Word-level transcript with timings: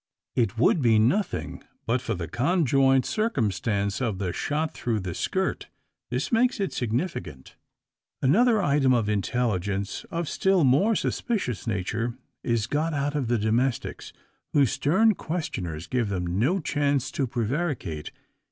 It 0.35 0.57
would 0.57 0.81
be 0.81 0.97
nothing, 0.97 1.61
but 1.85 2.01
for 2.01 2.15
the 2.15 2.27
conjoint 2.27 3.05
circumstance 3.05 4.01
of 4.01 4.17
the 4.17 4.33
shot 4.33 4.73
through 4.73 5.01
the 5.01 5.13
skirt. 5.13 5.67
This 6.09 6.31
makes 6.31 6.59
it 6.59 6.73
significant. 6.73 7.55
Another 8.19 8.63
item 8.63 8.95
of 8.95 9.07
intelligence, 9.07 10.03
of 10.09 10.27
still 10.27 10.63
more 10.63 10.95
suspicious 10.95 11.67
nature, 11.67 12.15
is 12.41 12.65
got 12.65 12.95
out 12.95 13.13
of 13.13 13.27
the 13.27 13.37
domestics, 13.37 14.11
whose 14.53 14.71
stern 14.71 15.13
questioners 15.13 15.85
give 15.85 16.09
them 16.09 16.39
no 16.39 16.59
chance 16.59 17.11
to 17.11 17.27
prevaricate. 17.27 18.09